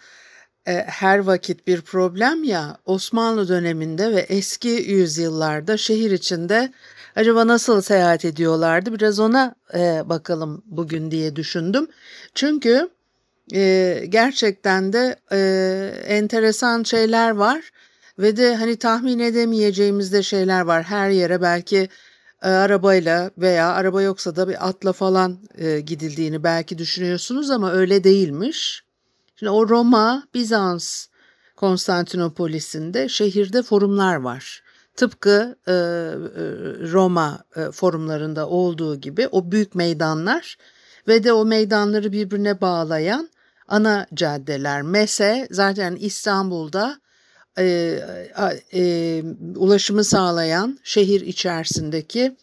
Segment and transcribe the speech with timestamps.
[0.67, 6.73] e, her vakit bir problem ya Osmanlı döneminde ve eski yüzyıllarda şehir içinde
[7.17, 11.87] acaba nasıl seyahat ediyorlardı biraz ona e, bakalım bugün diye düşündüm.
[12.35, 12.89] Çünkü
[13.55, 15.39] e, gerçekten de e,
[16.07, 17.71] enteresan şeyler var
[18.19, 21.89] ve de hani tahmin edemeyeceğimiz de şeyler var her yere belki
[22.43, 28.05] e, arabayla veya araba yoksa da bir atla falan e, gidildiğini belki düşünüyorsunuz ama öyle
[28.05, 28.85] değilmiş.
[29.37, 31.07] Şimdi o Roma, Bizans,
[31.57, 34.63] Konstantinopolis'inde şehirde forumlar var.
[34.97, 35.77] Tıpkı e, e,
[36.93, 40.57] Roma e, forumlarında olduğu gibi o büyük meydanlar
[41.09, 43.29] ve de o meydanları birbirine bağlayan
[43.69, 44.83] ana caddeler.
[44.83, 47.01] Mese zaten İstanbul'da
[47.59, 47.99] e,
[48.75, 49.23] e,
[49.57, 52.37] ulaşımı sağlayan şehir içerisindeki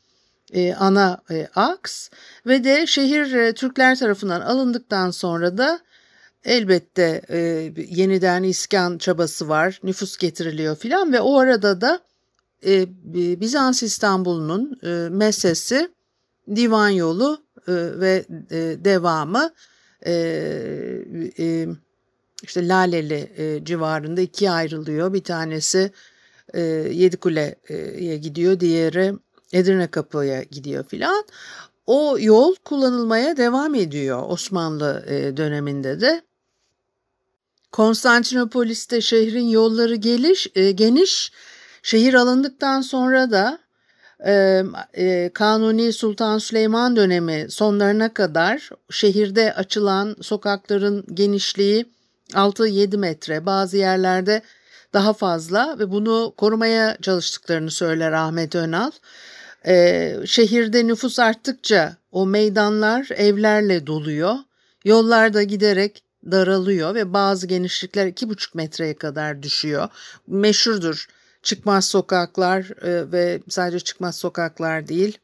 [0.54, 2.10] e, ana e, aks
[2.48, 5.80] ve de şehir e, Türkler tarafından alındıktan sonra da
[6.46, 12.00] Elbette e, yeniden iskan çabası var, nüfus getiriliyor filan ve o arada da
[12.66, 12.86] e,
[13.42, 15.90] Bizans İstanbul'un e, mesesi
[16.56, 19.52] divan yolu e, ve e, devamı
[20.06, 20.14] e,
[21.40, 21.68] e,
[22.44, 25.14] işte Laleli e, civarında ikiye ayrılıyor.
[25.14, 25.92] Bir tanesi
[26.54, 26.62] e,
[26.92, 29.14] Yedikule'ye gidiyor, diğeri
[29.54, 31.26] Edirne Kapı'ya gidiyor filan.
[31.86, 36.22] O yol kullanılmaya devam ediyor Osmanlı e, döneminde de.
[37.72, 41.32] Konstantinopolis'te şehrin yolları geliş, e, geniş.
[41.84, 43.60] Şehir alındıktan sonra da
[44.26, 51.86] e, e, Kanuni Sultan Süleyman dönemi sonlarına kadar şehirde açılan sokakların genişliği
[52.34, 54.42] 6-7 metre bazı yerlerde
[54.94, 58.92] daha fazla ve bunu korumaya çalıştıklarını söyler Ahmet Önal.
[59.68, 64.36] E, şehirde nüfus arttıkça o meydanlar evlerle doluyor.
[64.86, 69.90] Yollar da giderek daralıyor ve bazı genişlikler iki buçuk metreye kadar düşüyor.
[70.28, 71.08] Meşhurdur
[71.44, 75.18] çıkmaz sokaklar e, ve sadece çıkmaz sokaklar değil.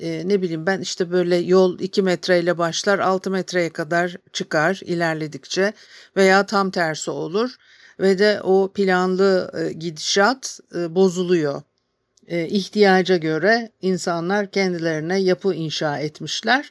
[0.00, 5.72] E, ne bileyim ben işte böyle yol iki metreyle başlar altı metreye kadar çıkar ilerledikçe
[6.16, 7.56] veya tam tersi olur
[8.00, 11.62] ve de o planlı e, gidişat e, bozuluyor.
[12.26, 16.70] E, ihtiyaca göre insanlar kendilerine yapı inşa etmişler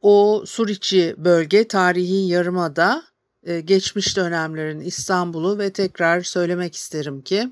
[0.00, 3.02] o Suriçi bölge tarihi yarımada
[3.42, 7.50] e, geçmiş dönemlerin İstanbul'u ve tekrar söylemek isterim ki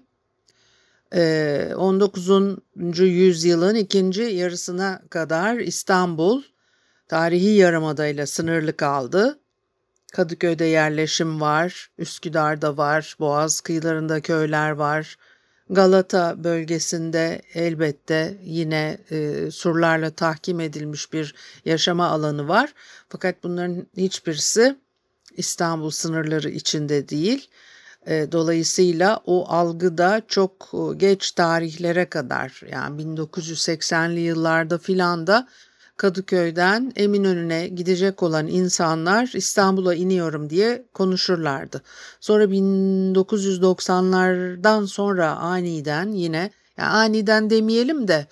[1.76, 2.30] 19.
[2.30, 6.42] E, yüzyılın ikinci yarısına kadar İstanbul
[7.08, 9.38] tarihi yarımada ile sınırlı kaldı.
[10.12, 15.16] Kadıköy'de yerleşim var, Üsküdar'da var, Boğaz kıyılarında köyler var,
[15.70, 22.74] Galata bölgesinde elbette yine e, surlarla tahkim edilmiş bir yaşama alanı var.
[23.08, 24.76] Fakat bunların hiçbirisi
[25.36, 27.48] İstanbul sınırları içinde değil.
[28.06, 35.48] E, dolayısıyla o algıda çok e, geç tarihlere kadar yani 1980'li yıllarda filan da
[35.96, 41.82] Kadıköy'den Eminönü'ne gidecek olan insanlar İstanbul'a iniyorum diye konuşurlardı.
[42.20, 48.26] Sonra 1990'lardan sonra aniden yine yani aniden demeyelim de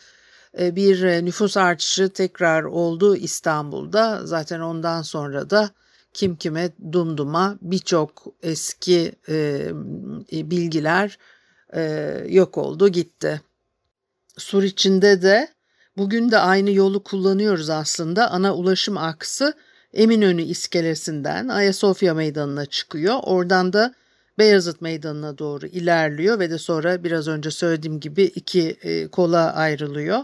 [0.59, 4.27] e, bir nüfus artışı tekrar oldu İstanbul'da.
[4.27, 5.71] Zaten ondan sonra da
[6.13, 9.69] kim kime dumduma birçok eski e,
[10.33, 11.19] bilgiler
[11.75, 11.83] e,
[12.29, 13.41] yok oldu gitti.
[14.39, 15.49] Sur içinde de
[15.97, 18.31] Bugün de aynı yolu kullanıyoruz aslında.
[18.31, 19.55] Ana ulaşım aksı
[19.95, 23.19] Eminönü iskelesinden Ayasofya Meydanı'na çıkıyor.
[23.23, 23.95] Oradan da
[24.39, 30.21] Beyazıt Meydanı'na doğru ilerliyor ve de sonra biraz önce söylediğim gibi iki e, kola ayrılıyor.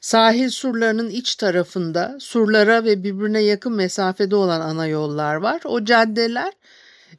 [0.00, 5.60] Sahil surlarının iç tarafında surlara ve birbirine yakın mesafede olan ana yollar var.
[5.64, 6.52] O caddeler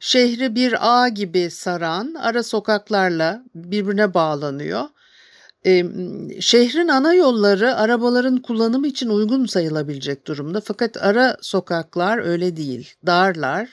[0.00, 4.84] şehri bir ağ gibi saran ara sokaklarla birbirine bağlanıyor.
[5.66, 5.84] E,
[6.40, 12.94] şehrin ana yolları arabaların kullanımı için uygun sayılabilecek durumda fakat ara sokaklar öyle değil.
[13.06, 13.68] Darlar.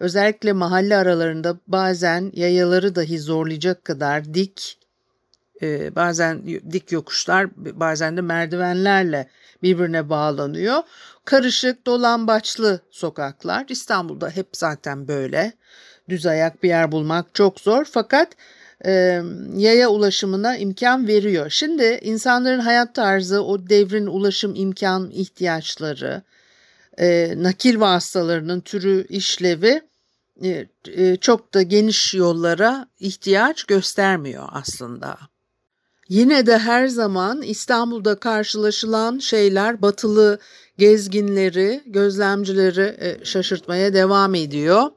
[0.00, 4.78] Özellikle mahalle aralarında bazen yayaları dahi zorlayacak kadar dik,
[5.62, 9.28] e, bazen dik yokuşlar, bazen de merdivenlerle
[9.62, 10.82] birbirine bağlanıyor.
[11.24, 13.66] Karışık, dolambaçlı sokaklar.
[13.68, 15.52] İstanbul'da hep zaten böyle.
[16.08, 18.28] Düz ayak bir yer bulmak çok zor fakat
[18.86, 19.22] e,
[19.56, 21.50] yaya ulaşımına imkan veriyor.
[21.50, 26.22] Şimdi insanların hayat tarzı, o devrin ulaşım imkan ihtiyaçları,
[26.98, 29.82] e, nakil vasıtalarının türü, işlevi
[30.42, 35.18] e, e, çok da geniş yollara ihtiyaç göstermiyor aslında.
[36.08, 40.38] Yine de her zaman İstanbul'da karşılaşılan şeyler batılı
[40.78, 44.90] gezginleri, gözlemcileri e, şaşırtmaya devam ediyor.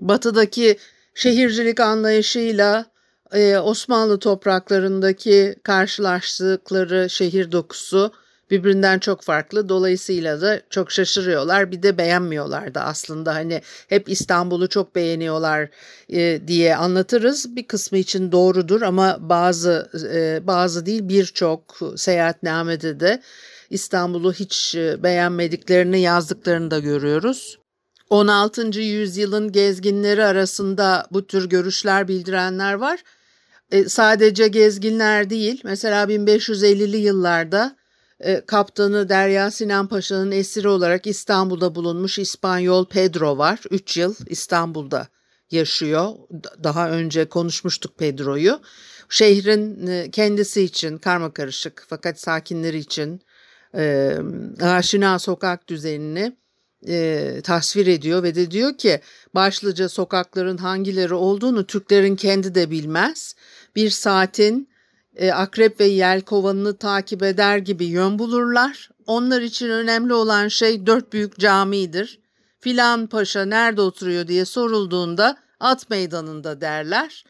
[0.00, 0.78] Batıdaki
[1.14, 2.86] şehircilik anlayışıyla
[3.32, 8.12] e, Osmanlı topraklarındaki karşılaştıkları şehir dokusu
[8.50, 9.68] birbirinden çok farklı.
[9.68, 11.70] Dolayısıyla da çok şaşırıyorlar.
[11.70, 15.68] Bir de beğenmiyorlar da aslında hani hep İstanbul'u çok beğeniyorlar
[16.08, 17.56] e, diye anlatırız.
[17.56, 23.22] Bir kısmı için doğrudur ama bazı e, bazı değil birçok seyahatnamede de
[23.70, 27.58] İstanbul'u hiç e, beğenmediklerini yazdıklarını da görüyoruz.
[28.10, 28.80] 16.
[28.80, 33.00] yüzyılın gezginleri arasında bu tür görüşler bildirenler var.
[33.70, 37.76] E, sadece gezginler değil, mesela 1550'li yıllarda
[38.20, 43.60] e, kaptanı Derya Sinan Paşa'nın esiri olarak İstanbul'da bulunmuş İspanyol Pedro var.
[43.70, 45.08] 3 yıl İstanbul'da
[45.50, 46.12] yaşıyor.
[46.62, 48.60] Daha önce konuşmuştuk Pedro'yu.
[49.08, 53.22] Şehrin e, kendisi için karma karışık fakat sakinleri için
[53.74, 54.16] e,
[54.60, 56.36] aşina sokak düzenini
[56.88, 59.00] e, tasvir ediyor ve de diyor ki
[59.34, 63.34] başlıca sokakların hangileri olduğunu Türklerin kendi de bilmez.
[63.76, 64.68] Bir saatin
[65.16, 68.90] e, akrep ve yelkovanını takip eder gibi yön bulurlar.
[69.06, 72.20] Onlar için önemli olan şey dört büyük camidir.
[72.60, 77.24] Filan paşa nerede oturuyor diye sorulduğunda at meydanında derler.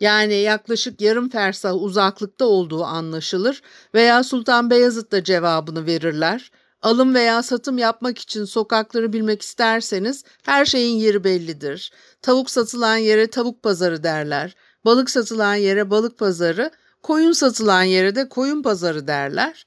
[0.00, 3.62] Yani yaklaşık yarım fersah uzaklıkta olduğu anlaşılır
[3.94, 6.50] veya Sultan Beyazıt da cevabını verirler.
[6.82, 11.92] Alım veya satım yapmak için sokakları bilmek isterseniz her şeyin yeri bellidir.
[12.22, 14.54] Tavuk satılan yere tavuk pazarı derler.
[14.86, 16.70] Balık satılan yere balık pazarı,
[17.02, 19.66] koyun satılan yere de koyun pazarı derler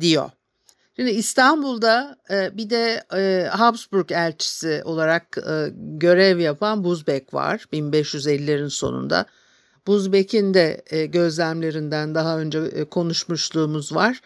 [0.00, 0.30] diyor.
[0.96, 8.70] Şimdi İstanbul'da e, bir de e, Habsburg elçisi olarak e, görev yapan Buzbek var 1550'lerin
[8.70, 9.26] sonunda.
[9.86, 14.20] Buzbek'in de gözlemlerinden daha önce e, konuşmuşluğumuz var.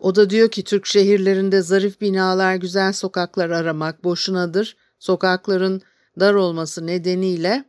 [0.00, 4.76] O da diyor ki Türk şehirlerinde zarif binalar, güzel sokaklar aramak boşunadır.
[4.98, 5.82] Sokakların
[6.20, 7.64] dar olması nedeniyle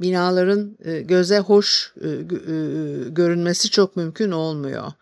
[0.00, 2.12] binaların e, göze hoş e, e,
[3.08, 4.92] görünmesi çok mümkün olmuyor.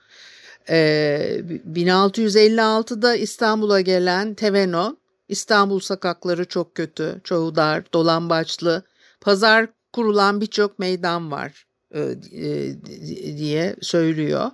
[0.68, 4.96] 1656'da İstanbul'a gelen Teveno,
[5.28, 8.82] İstanbul sokakları çok kötü, çoğu dar, dolambaçlı,
[9.20, 11.66] pazar kurulan birçok meydan var
[13.36, 14.50] diye söylüyor.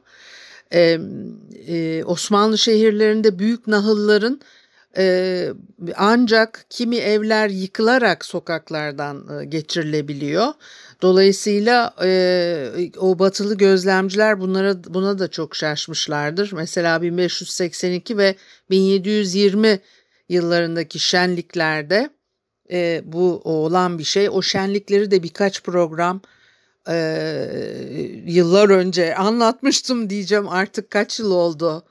[2.07, 4.41] Osmanlı şehirlerinde büyük nahılların
[5.97, 10.47] ancak kimi evler yıkılarak sokaklardan geçirilebiliyor.
[11.03, 11.95] Dolayısıyla
[12.99, 16.53] o batılı gözlemciler bunlara buna da çok şaşmışlardır.
[16.53, 18.35] Mesela 1582 ve
[18.71, 19.81] 1720
[20.29, 22.11] yıllarındaki şenliklerde
[22.71, 24.29] e, bu olan bir şey.
[24.29, 26.21] O şenlikleri de birkaç program
[28.27, 31.85] yıllar önce anlatmıştım diyeceğim artık kaç yıl oldu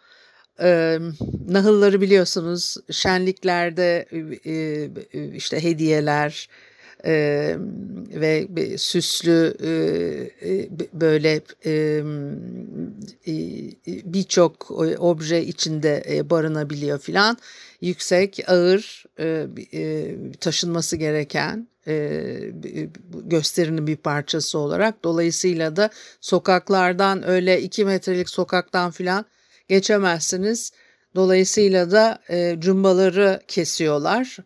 [0.62, 1.00] e,
[1.48, 4.06] nahılları biliyorsunuz şenliklere
[4.46, 6.50] e, işte hediyeler
[7.06, 7.56] e,
[8.14, 12.04] ve süslü e, böyle e,
[13.88, 17.38] birçok obje içinde barınabiliyor filan.
[17.82, 21.68] Yüksek ağır e, taşınması gereken
[23.26, 25.04] gösterinin bir parçası olarak.
[25.04, 25.90] Dolayısıyla da
[26.22, 29.26] sokaklardan öyle iki metrelik sokaktan filan
[29.74, 30.72] geçemezsiniz.
[31.16, 34.38] Dolayısıyla da e, cumbaları kesiyorlar.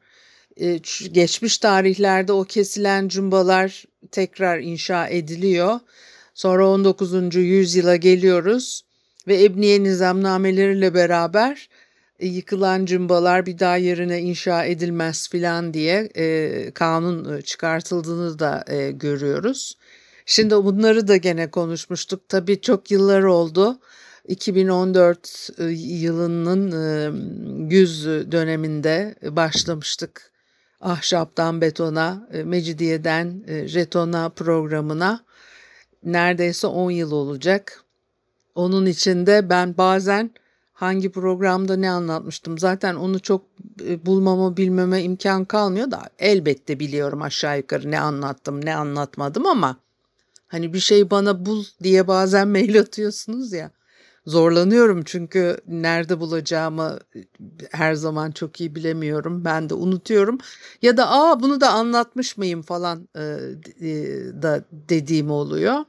[0.57, 0.79] E,
[1.12, 5.79] geçmiş tarihlerde o kesilen cumbalar tekrar inşa ediliyor.
[6.34, 7.36] Sonra 19.
[7.36, 8.81] yüzyıla geliyoruz
[9.27, 11.69] ve Ebniye nizamnameleriyle beraber
[12.19, 18.91] e, yıkılan cumbalar bir daha yerine inşa edilmez filan diye e, kanun çıkartıldığını da e,
[18.91, 19.77] görüyoruz.
[20.25, 22.29] Şimdi bunları da gene konuşmuştuk.
[22.29, 23.79] Tabii çok yıllar oldu.
[24.27, 30.31] 2014 e, yılının güz döneminde başlamıştık.
[30.81, 35.24] Ahşaptan betona, Mecidiyeden jetona programına
[36.03, 37.84] neredeyse 10 yıl olacak.
[38.55, 40.31] Onun içinde ben bazen
[40.74, 43.46] hangi programda ne anlatmıştım zaten onu çok
[44.05, 49.77] bulmama bilmeme imkan kalmıyor da elbette biliyorum aşağı yukarı ne anlattım ne anlatmadım ama
[50.48, 53.72] hani bir şey bana bul diye bazen mail atıyorsunuz ya
[54.27, 57.00] zorlanıyorum çünkü nerede bulacağımı
[57.72, 59.46] her zaman çok iyi bilemiyorum.
[59.46, 60.38] Ben de unutuyorum.
[60.81, 63.93] Ya da aa bunu da anlatmış mıyım falan e, e,
[64.41, 65.86] da dediğim oluyor.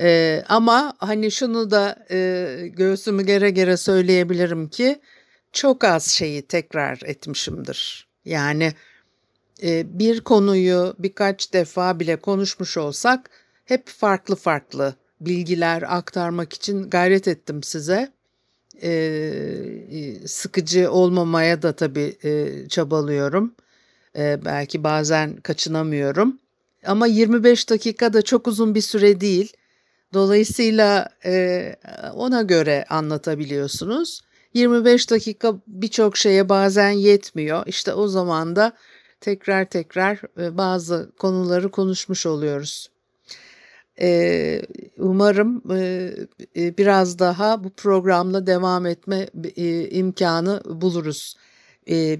[0.00, 5.00] E, ama hani şunu da e, göğsümü gere gere söyleyebilirim ki
[5.52, 8.08] çok az şeyi tekrar etmişimdir.
[8.24, 8.72] Yani
[9.62, 13.30] e, bir konuyu birkaç defa bile konuşmuş olsak
[13.64, 18.12] hep farklı farklı bilgiler aktarmak için gayret ettim size.
[18.82, 23.54] Ee, sıkıcı olmamaya da tabii e, çabalıyorum.
[24.16, 26.38] Ee, belki bazen kaçınamıyorum.
[26.86, 29.52] Ama 25 dakika da çok uzun bir süre değil.
[30.14, 31.76] Dolayısıyla e,
[32.14, 34.20] ona göre anlatabiliyorsunuz.
[34.54, 37.66] 25 dakika birçok şeye bazen yetmiyor.
[37.66, 38.72] İşte o zaman da
[39.20, 42.90] tekrar tekrar e, bazı konuları konuşmuş oluyoruz.
[44.98, 46.10] Umarım e,
[46.56, 51.36] e, biraz daha bu programla devam etme e, imkanı buluruz.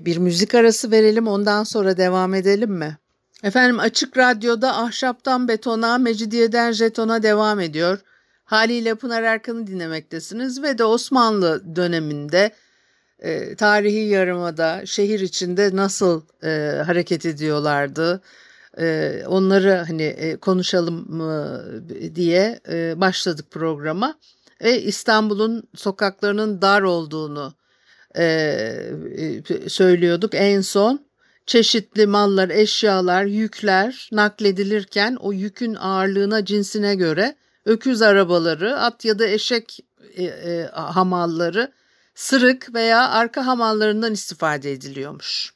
[0.06, 2.98] Bir müzik arası verelim ondan sonra devam edelim mi?
[3.42, 7.98] Efendim Açık Radyo'da Ahşaptan Betona, Mecidiyeden Jeton'a devam ediyor.
[8.44, 12.50] Haliyle Pınar Erkan'ı dinlemektesiniz ve de Osmanlı döneminde
[13.56, 16.22] tarihi yarımada şehir içinde nasıl
[16.86, 18.22] hareket ediyorlardı,
[19.26, 21.06] onları hani konuşalım
[22.14, 22.60] diye
[22.96, 24.18] başladık programa
[24.62, 27.54] ve İstanbul'un sokaklarının dar olduğunu
[29.68, 31.06] söylüyorduk en son.
[31.46, 39.26] Çeşitli mallar, eşyalar, yükler nakledilirken o yükün ağırlığına, cinsine göre öküz arabaları, at ya da
[39.26, 39.80] eşek
[40.72, 41.72] hamalları,
[42.14, 45.55] sırık veya arka hamallarından istifade ediliyormuş.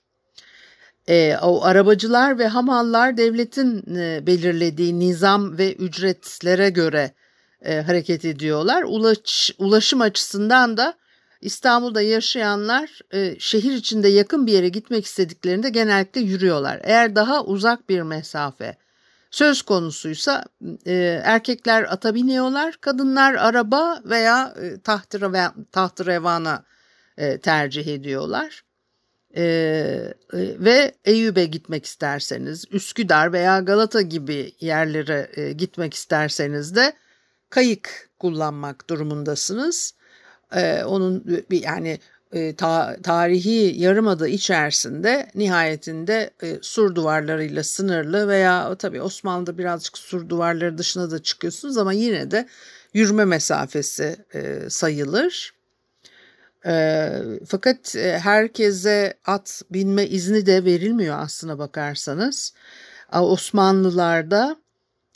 [1.09, 7.11] E, o arabacılar ve hamallar devletin e, belirlediği nizam ve ücretlere göre
[7.63, 8.83] e, hareket ediyorlar.
[8.83, 10.95] Ulaş, ulaşım açısından da
[11.41, 16.81] İstanbul'da yaşayanlar e, şehir içinde yakın bir yere gitmek istediklerinde genellikle yürüyorlar.
[16.83, 18.77] Eğer daha uzak bir mesafe
[19.31, 20.45] söz konusuysa
[20.87, 25.33] e, erkekler ata biniyorlar, kadınlar araba veya e, tahtı,
[25.73, 26.65] tahtı revana
[27.17, 28.63] e, tercih ediyorlar.
[29.37, 36.93] Ee, ve Eyüp'e gitmek isterseniz, Üsküdar veya Galata gibi yerlere e, gitmek isterseniz de
[37.51, 39.95] kayık kullanmak durumundasınız.
[40.55, 41.99] Ee, onun yani
[42.33, 50.29] e, ta, tarihi yarımada içerisinde nihayetinde e, sur duvarlarıyla sınırlı veya tabii Osmanlı'da birazcık sur
[50.29, 52.49] duvarları dışına da çıkıyorsunuz ama yine de
[52.95, 55.60] yürüme mesafesi e, sayılır.
[56.67, 57.13] E,
[57.47, 62.55] fakat herkese at binme izni de verilmiyor aslına bakarsanız.
[63.13, 64.57] Osmanlılarda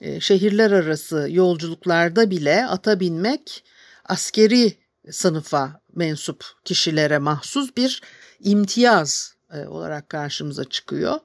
[0.01, 3.65] e, şehirler arası yolculuklarda bile ata binmek
[4.05, 4.73] askeri
[5.11, 8.03] sınıfa mensup kişilere mahsus bir
[8.41, 11.19] imtiyaz e, olarak karşımıza çıkıyor.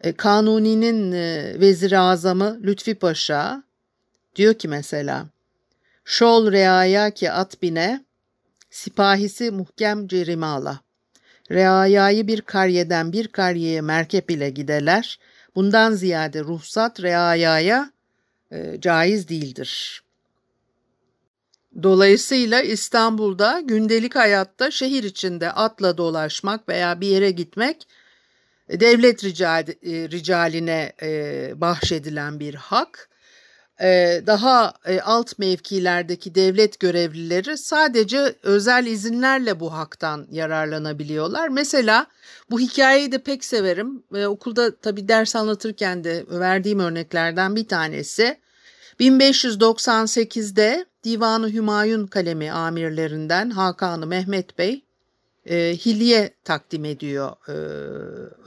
[0.00, 3.62] E, Kanuni'nin e, vezir azamı Lütfi Paşa
[4.36, 5.26] diyor ki mesela
[6.04, 8.03] Şol reaya ki at bine
[8.74, 10.80] Sipahisi muhkem cerimala.
[11.50, 15.18] Reayayı bir karyeden bir karyeye merkep ile gideler.
[15.54, 17.90] Bundan ziyade ruhsat reayaya
[18.52, 20.02] e, caiz değildir.
[21.82, 27.88] Dolayısıyla İstanbul'da gündelik hayatta şehir içinde atla dolaşmak veya bir yere gitmek
[28.70, 29.74] devlet rical, e,
[30.10, 33.08] ricaline e, bahşedilen bir hak
[34.26, 41.48] daha alt mevkilerdeki devlet görevlileri sadece özel izinlerle bu haktan yararlanabiliyorlar.
[41.48, 42.06] Mesela
[42.50, 44.02] bu hikayeyi de pek severim.
[44.26, 48.38] Okulda tabii ders anlatırken de verdiğim örneklerden bir tanesi.
[49.00, 54.84] 1598'de Divanı Hümayun kalemi amirlerinden Hakanı Mehmet Bey
[55.46, 57.54] e, hilye takdim ediyor e,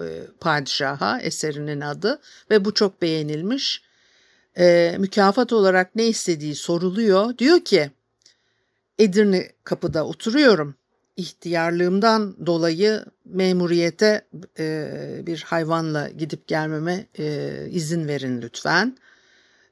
[0.03, 2.19] e, padişaha eserinin adı
[2.51, 3.81] ve bu çok beğenilmiş
[4.59, 7.37] e, mükafat olarak ne istediği soruluyor.
[7.37, 7.91] Diyor ki
[8.99, 10.75] Edirne kapıda oturuyorum.
[11.17, 14.21] İhtiyarlığımdan dolayı memuriyete
[14.59, 14.89] e,
[15.23, 18.97] bir hayvanla gidip gelmeme e, izin verin lütfen.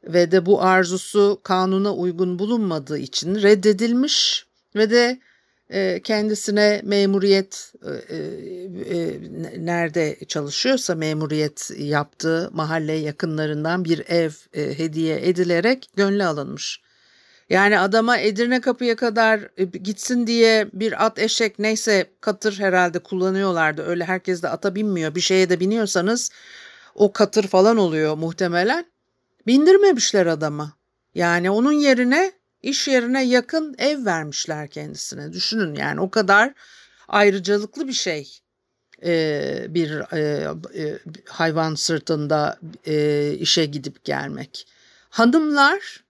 [0.04, 5.20] Ve de bu arzusu kanuna uygun bulunmadığı için reddedilmiş ve de
[6.04, 8.18] kendisine memuriyet e, e,
[8.98, 9.20] e,
[9.58, 16.82] nerede çalışıyorsa memuriyet yaptığı mahalle yakınlarından bir ev hediye edilerek gönlü alınmış.
[17.50, 19.40] Yani adama Edirne kapıya kadar
[19.84, 23.84] gitsin diye bir at eşek neyse katır herhalde kullanıyorlardı.
[23.84, 25.16] Öyle herkes de ata binmiyor.
[25.16, 26.32] Bir şeye de biniyorsanız
[26.96, 28.86] o katır falan oluyor muhtemelen.
[29.48, 30.74] Bindirmemişler adama.
[31.16, 32.32] Yani onun yerine
[32.66, 35.34] iş yerine yakın ev vermişler kendisine.
[35.34, 36.54] Düşünün yani o kadar
[37.08, 38.40] ayrıcalıklı bir şey
[39.70, 40.02] bir
[41.30, 42.60] hayvan sırtında
[43.40, 44.68] işe gidip gelmek.
[45.10, 46.04] Hanımlar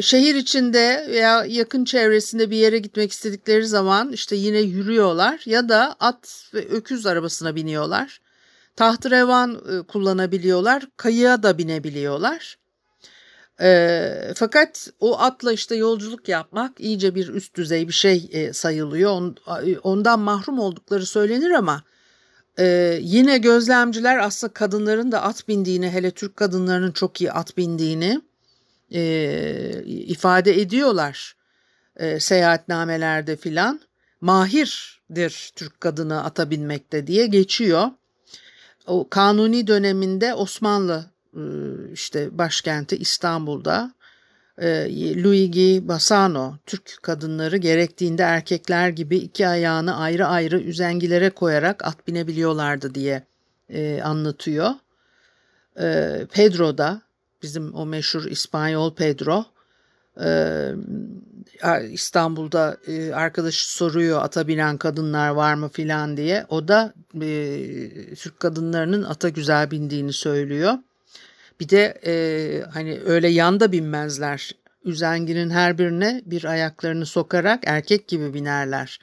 [0.00, 5.96] şehir içinde veya yakın çevresinde bir yere gitmek istedikleri zaman işte yine yürüyorlar ya da
[6.00, 8.20] at ve öküz arabasına biniyorlar.
[8.76, 12.58] Tahtrevan kullanabiliyorlar, kayığa da binebiliyorlar.
[13.62, 19.10] E, fakat o atla işte yolculuk yapmak iyice bir üst düzey bir şey e, sayılıyor.
[19.10, 19.36] On,
[19.82, 21.82] ondan mahrum oldukları söylenir ama
[22.58, 28.20] e, yine gözlemciler aslında kadınların da at bindiğini, hele Türk kadınlarının çok iyi at bindiğini
[28.90, 31.36] e, ifade ediyorlar
[31.96, 33.80] e, seyahatnamelerde filan.
[34.20, 37.90] Mahirdir Türk kadını ata binmekte diye geçiyor.
[38.86, 41.10] O kanuni döneminde Osmanlı
[41.92, 43.96] işte başkenti İstanbul'da
[44.58, 52.08] e, Luigi Bassano Türk kadınları gerektiğinde erkekler gibi iki ayağını ayrı ayrı üzengilere koyarak at
[52.08, 53.26] binebiliyorlardı diye
[53.68, 54.70] e, anlatıyor.
[56.32, 57.02] Pedro da
[57.42, 59.44] bizim o meşhur İspanyol Pedro
[61.90, 62.76] İstanbul'da
[63.14, 66.46] arkadaşı soruyor ata binen kadınlar var mı filan diye.
[66.48, 66.94] O da
[68.16, 70.74] Türk kadınlarının ata güzel bindiğini söylüyor.
[71.60, 72.14] Bir de e,
[72.70, 74.50] hani öyle yanda binmezler.
[74.84, 79.00] Üzenginin her birine bir ayaklarını sokarak erkek gibi binerler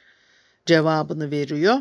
[0.65, 1.75] cevabını veriyor.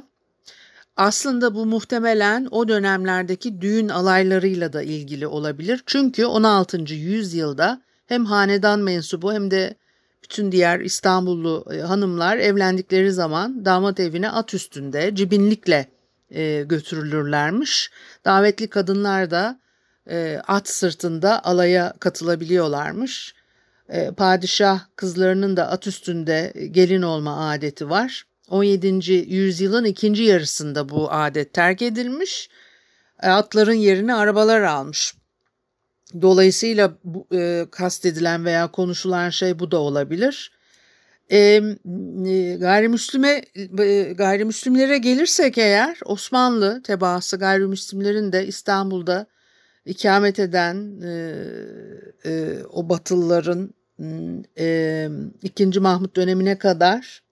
[0.97, 5.83] Aslında bu muhtemelen o dönemlerdeki düğün alaylarıyla da ilgili olabilir.
[5.87, 6.95] Çünkü 16.
[6.95, 9.75] yüzyılda hem hanedan mensubu hem de
[10.23, 15.87] bütün diğer İstanbullu e, hanımlar evlendikleri zaman damat evine at üstünde cibinlikle
[16.31, 17.91] e, götürülürlermiş.
[18.25, 19.61] Davetli kadınlar da
[20.11, 23.35] e, at sırtında alaya katılabiliyorlarmış.
[23.89, 28.25] E, padişah kızlarının da at üstünde gelin olma adeti var.
[28.49, 29.13] 17.
[29.35, 32.49] yüzyılın ikinci yarısında bu adet terk edilmiş.
[33.23, 35.15] E, atların yerini arabalar almış.
[36.23, 40.53] Dolayısıyla bu, e, kastedilen veya konuşulan şey bu da olabilir.
[41.31, 41.61] E,
[42.59, 43.43] gayrimüslime
[43.79, 49.27] e, gayrimüslimlere gelirsek eğer Osmanlı tebaası gayrimüslimlerin de İstanbul'da
[49.87, 51.11] ikamet eden e,
[52.25, 53.75] e, o Batılıların
[54.59, 55.09] e,
[55.43, 55.81] 2.
[55.81, 57.23] Mahmut dönemine kadar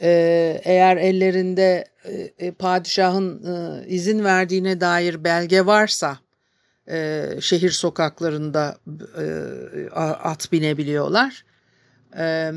[0.00, 6.18] e, eğer ellerinde e, e, padişahın e, izin verdiğine dair belge varsa
[6.90, 8.78] e, şehir sokaklarında
[9.18, 9.24] e,
[10.22, 11.44] at binebiliyorlar.
[12.18, 12.52] E,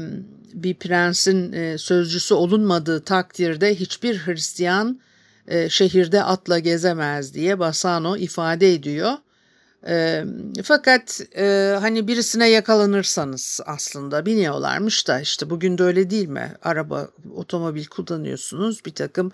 [0.53, 4.99] bir prensin e, sözcüsü olunmadığı takdirde hiçbir Hristiyan
[5.51, 9.11] e, şehirde atla gezemez diye Basano ifade ediyor.
[9.87, 10.23] E,
[10.63, 16.53] fakat e, hani birisine yakalanırsanız aslında biniyorlarmış da işte bugün de öyle değil mi?
[16.63, 19.31] Araba, otomobil kullanıyorsunuz bir takım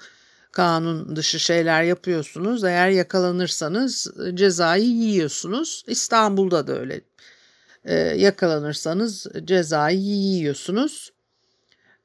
[0.52, 2.64] kanun dışı şeyler yapıyorsunuz.
[2.64, 5.84] Eğer yakalanırsanız cezayı yiyorsunuz.
[5.88, 7.02] İstanbul'da da öyle.
[7.86, 11.12] E, yakalanırsanız cezayı yiyorsunuz.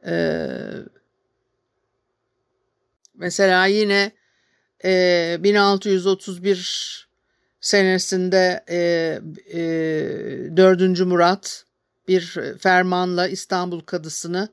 [0.06, 0.48] E,
[3.14, 4.12] Mesela yine
[4.84, 7.08] e, 1631
[7.60, 8.76] senesinde e,
[9.52, 11.00] e, 4.
[11.00, 11.64] Murat
[12.08, 14.48] bir fermanla İstanbul kadısını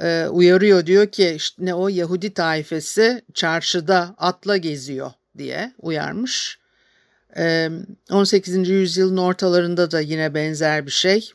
[0.00, 6.58] e, uyarıyor diyor ki işte ne o Yahudi taifesi çarşıda atla geziyor diye uyarmış.
[7.36, 7.70] E,
[8.10, 8.68] 18.
[8.68, 11.32] yüzyılın ortalarında da yine benzer bir şey.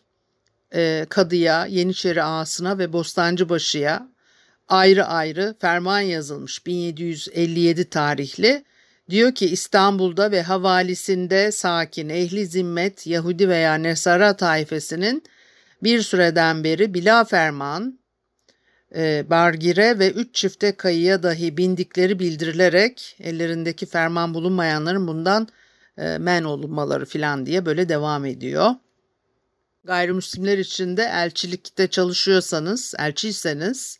[0.75, 4.12] E, Kadıya, Yeniçeri Ağası'na ve Bostancıbaşı'ya
[4.67, 8.63] ayrı ayrı ferman yazılmış 1757 tarihli.
[9.09, 15.23] Diyor ki İstanbul'da ve havalisinde sakin ehli zimmet Yahudi veya Nesara taifesinin
[15.83, 17.99] bir süreden beri bila ferman,
[18.95, 25.47] e, bargire ve üç çifte kayıya dahi bindikleri bildirilerek ellerindeki ferman bulunmayanların bundan
[25.97, 28.71] e, men olunmaları filan diye böyle devam ediyor.
[29.83, 33.99] Gayrimüslimler için de elçilikte çalışıyorsanız, elçiyseniz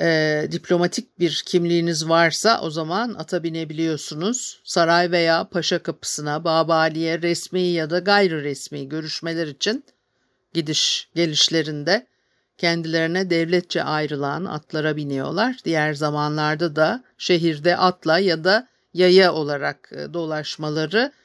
[0.00, 4.60] e, diplomatik bir kimliğiniz varsa o zaman ata binebiliyorsunuz.
[4.64, 9.84] Saray veya paşa kapısına, Babali'ye resmi ya da gayri resmi görüşmeler için
[10.54, 12.06] gidiş gelişlerinde
[12.58, 15.56] kendilerine devletçe ayrılan atlara biniyorlar.
[15.64, 21.23] Diğer zamanlarda da şehirde atla ya da yaya olarak dolaşmaları e,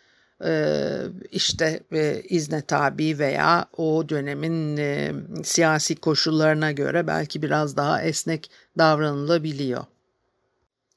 [1.31, 5.11] işte e, izne tabi veya o dönemin e,
[5.43, 9.83] siyasi koşullarına göre belki biraz daha esnek davranılabiliyor.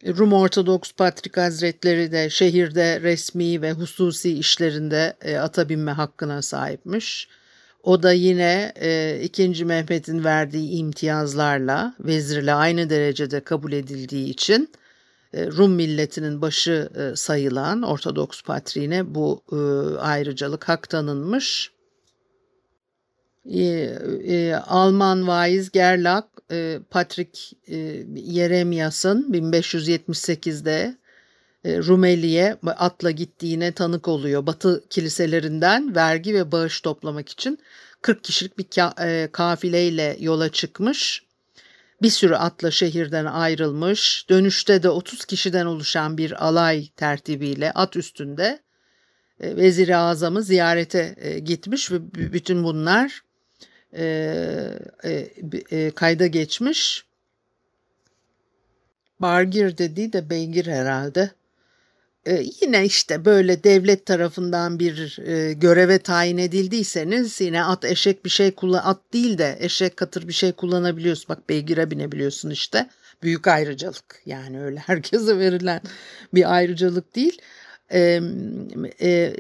[0.07, 7.28] Rum Ortodoks Patrik Hazretleri de şehirde resmi ve hususi işlerinde e, ata binme hakkına sahipmiş.
[7.83, 9.64] O da yine e, 2.
[9.64, 14.82] Mehmet'in verdiği imtiyazlarla vezirle aynı derecede kabul edildiği için e,
[15.35, 19.57] Rum milletinin başı e, sayılan Ortodoks patriğine bu e,
[19.99, 21.73] ayrıcalık hak tanınmış.
[24.66, 26.27] Alman vaiz Gerlach
[26.90, 27.53] Patrik
[28.14, 30.97] Yeremias'ın 1578'de
[31.66, 34.47] Rumeli'ye atla gittiğine tanık oluyor.
[34.47, 37.59] Batı kiliselerinden vergi ve bağış toplamak için
[38.03, 38.66] 40 kişilik bir
[39.33, 41.23] kafileyle yola çıkmış
[42.03, 48.62] bir sürü atla şehirden ayrılmış, dönüşte de 30 kişiden oluşan bir alay tertibiyle at üstünde
[49.41, 53.23] e, Vezir-i Azam'ı ziyarete e, gitmiş ve bütün bunlar
[53.97, 57.05] e, kayda geçmiş.
[59.21, 61.31] Bargir dediği de beygir herhalde.
[62.26, 68.30] Ee, yine işte böyle devlet tarafından bir e, göreve tayin edildiyseniz yine at eşek bir
[68.30, 71.28] şey kullan at değil de eşek katır bir şey kullanabiliyorsun.
[71.28, 72.88] Bak beygire binebiliyorsun işte.
[73.22, 75.80] Büyük ayrıcalık yani öyle herkese verilen
[76.35, 77.38] bir ayrıcalık değil.
[77.92, 78.20] Ee,
[79.02, 79.32] e,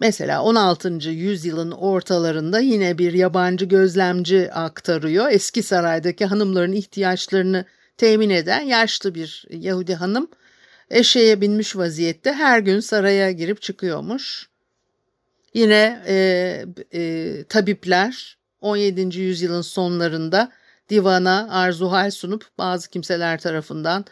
[0.00, 0.88] mesela 16.
[1.08, 5.30] yüzyılın ortalarında yine bir yabancı gözlemci aktarıyor.
[5.30, 7.64] Eski saraydaki hanımların ihtiyaçlarını
[7.96, 10.28] temin eden yaşlı bir Yahudi hanım
[10.90, 14.48] eşeğe binmiş vaziyette her gün saraya girip çıkıyormuş.
[15.54, 19.20] Yine e, e, tabipler 17.
[19.20, 20.52] yüzyılın sonlarında
[20.88, 24.04] divana arzuhal sunup bazı kimseler tarafından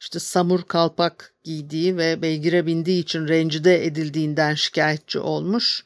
[0.00, 5.84] işte samur kalpak giydiği ve beygire bindiği için rencide edildiğinden şikayetçi olmuş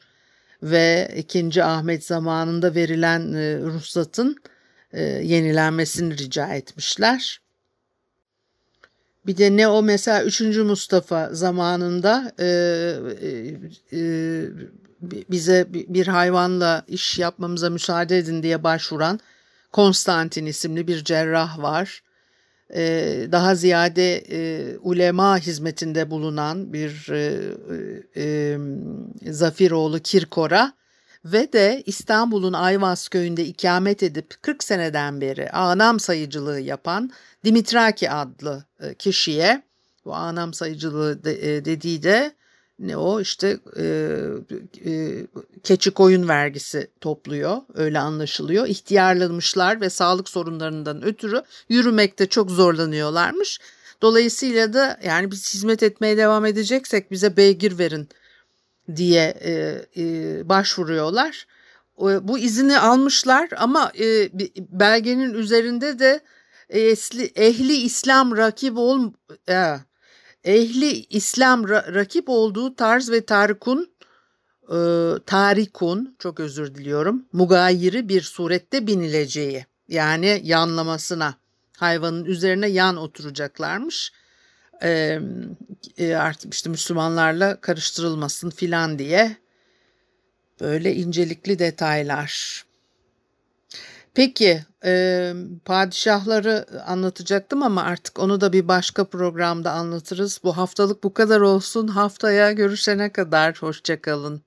[0.63, 1.63] ve 2.
[1.63, 4.35] Ahmet zamanında verilen e, ruhsatın
[4.93, 7.41] e, yenilenmesini rica etmişler.
[9.27, 10.41] Bir de ne o mesela 3.
[10.57, 12.45] Mustafa zamanında e,
[13.21, 13.29] e,
[13.93, 14.01] e,
[15.29, 19.19] bize bir hayvanla iş yapmamıza müsaade edin diye başvuran
[19.71, 22.03] Konstantin isimli bir cerrah var.
[22.75, 22.83] E,
[23.31, 27.41] daha ziyade e, ulema hizmetinde bulunan bir e,
[28.15, 28.57] e,
[29.31, 30.73] Zafiroğlu Kirkor'a
[31.25, 37.11] ve de İstanbul'un Ayvaz köyünde ikamet edip 40 seneden beri anam sayıcılığı yapan
[37.45, 39.63] Dimitraki adlı e, kişiye
[40.05, 42.35] bu anam sayıcılığı e, dediği de
[42.79, 43.85] ne o işte e,
[44.85, 45.25] e,
[45.63, 48.67] keçi koyun vergisi topluyor öyle anlaşılıyor.
[48.67, 53.59] İhtiyarlanmışlar ve sağlık sorunlarından ötürü yürümekte çok zorlanıyorlarmış.
[54.01, 58.09] Dolayısıyla da yani biz hizmet etmeye devam edeceksek bize beygir verin
[58.95, 59.51] diye e,
[59.97, 61.47] e, başvuruyorlar.
[61.99, 66.19] E, bu izini almışlar ama e, belgenin üzerinde de
[66.71, 69.11] ehli, ehli İslam rakip ol
[69.49, 69.75] e,
[70.43, 73.91] ehli İslam ra, rakip olduğu tarz ve tarikun
[74.63, 74.77] e,
[75.25, 81.35] tarikun çok özür diliyorum mugayiri bir surette binileceği yani yanlamasına
[81.77, 84.11] hayvanın üzerine yan oturacaklarmış
[84.83, 85.19] e,
[86.17, 89.37] artık işte Müslümanlarla karıştırılmasın filan diye
[90.61, 92.63] böyle incelikli detaylar.
[94.13, 95.33] Peki e,
[95.65, 100.39] padişahları anlatacaktım ama artık onu da bir başka programda anlatırız.
[100.43, 101.87] Bu haftalık bu kadar olsun.
[101.87, 104.41] Haftaya görüşene kadar hoşçakalın.